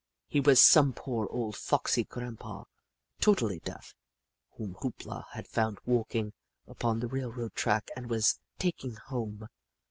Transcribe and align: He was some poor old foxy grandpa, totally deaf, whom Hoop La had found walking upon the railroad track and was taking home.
He 0.27 0.39
was 0.39 0.59
some 0.59 0.93
poor 0.93 1.27
old 1.29 1.55
foxy 1.55 2.03
grandpa, 2.05 2.63
totally 3.19 3.59
deaf, 3.59 3.93
whom 4.57 4.73
Hoop 4.81 5.05
La 5.05 5.25
had 5.33 5.47
found 5.47 5.77
walking 5.85 6.33
upon 6.67 7.01
the 7.01 7.07
railroad 7.07 7.53
track 7.53 7.91
and 7.95 8.09
was 8.09 8.39
taking 8.57 8.95
home. 8.95 9.47